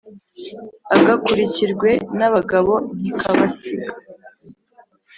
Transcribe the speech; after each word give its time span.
Agakurikirwe 0.95 1.89
n’abagabo 2.17 2.73
ntikabasig 3.01 3.77